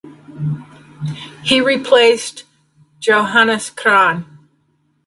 He 1.43 1.61
replaced 1.61 2.45
Johannes 2.99 3.69
Kraan. 3.69 4.25